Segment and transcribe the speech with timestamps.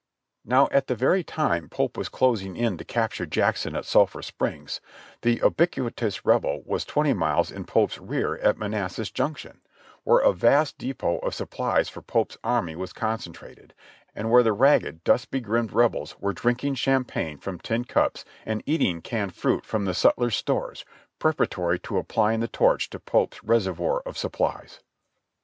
[0.47, 0.77] 12, p.
[0.77, 4.23] 67.) Now at the very time Pope was closing in to capture Jackson at Sulphur
[4.23, 4.81] Springs,
[5.21, 9.61] that ubiquitous Rebel was twenty miles in Pope's rear at Manassas Junction,
[10.03, 13.75] where a vast depot of supplies for Pope's army was concentrated,
[14.15, 19.03] and where the ragged, dust begrimed Rebels were drinking champagne from tin cups and eating
[19.03, 20.83] canned fruit from the sutlers' stores,
[21.19, 24.79] preparatory to apply ing the torch to Pope's reservoir of supplies.